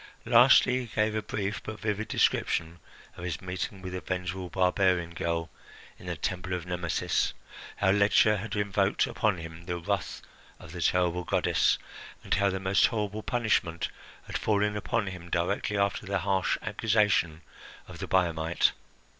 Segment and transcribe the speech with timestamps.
[0.25, 2.79] Lastly, he gave a brief but vivid description
[3.17, 5.51] of his meeting with the vengeful barbarian girl
[5.99, 7.35] in the Temple of Nemesis,
[7.75, 10.23] how Ledscha had invoked upon him the wrath
[10.59, 11.77] of the terrible goddess,
[12.23, 13.89] and how the most horrible punishment
[14.25, 17.43] had fallen upon him directly after the harsh accusation
[17.87, 18.71] of the Biamite.